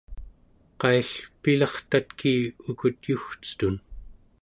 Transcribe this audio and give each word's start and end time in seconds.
qaill’ 0.83 1.11
pilartatki 1.43 2.33
ukut 2.71 2.97
yugcetun? 3.13 3.75